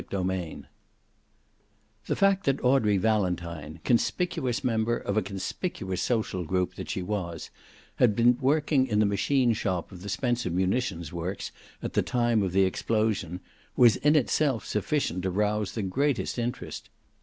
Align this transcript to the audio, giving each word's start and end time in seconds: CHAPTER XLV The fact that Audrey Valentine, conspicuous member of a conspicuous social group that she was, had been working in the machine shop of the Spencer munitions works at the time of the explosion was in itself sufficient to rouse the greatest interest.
CHAPTER 0.01 0.17
XLV 0.17 0.63
The 2.07 2.15
fact 2.15 2.45
that 2.45 2.63
Audrey 2.65 2.97
Valentine, 2.97 3.81
conspicuous 3.83 4.63
member 4.63 4.97
of 4.97 5.15
a 5.15 5.21
conspicuous 5.21 6.01
social 6.01 6.43
group 6.43 6.73
that 6.73 6.89
she 6.89 7.03
was, 7.03 7.51
had 7.97 8.15
been 8.15 8.35
working 8.41 8.87
in 8.87 8.97
the 8.97 9.05
machine 9.05 9.53
shop 9.53 9.91
of 9.91 10.01
the 10.01 10.09
Spencer 10.09 10.49
munitions 10.49 11.13
works 11.13 11.51
at 11.83 11.93
the 11.93 12.01
time 12.01 12.41
of 12.41 12.51
the 12.51 12.63
explosion 12.65 13.41
was 13.75 13.97
in 13.97 14.15
itself 14.15 14.65
sufficient 14.65 15.21
to 15.21 15.29
rouse 15.29 15.73
the 15.73 15.83
greatest 15.83 16.39
interest. 16.39 16.89